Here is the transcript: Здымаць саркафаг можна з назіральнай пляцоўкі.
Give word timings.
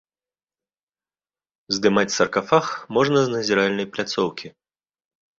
Здымаць 1.75 2.13
саркафаг 2.19 2.65
можна 2.97 3.19
з 3.27 3.33
назіральнай 3.35 3.87
пляцоўкі. 3.97 4.47